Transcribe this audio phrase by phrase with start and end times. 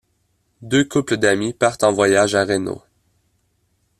[0.63, 2.81] Deux couples d'amis partent en voyage à Reno.